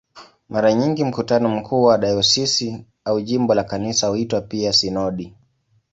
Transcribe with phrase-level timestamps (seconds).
[0.49, 5.33] Mara nyingi mkutano mkuu wa dayosisi au wa jimbo la Kanisa huitwa pia "sinodi".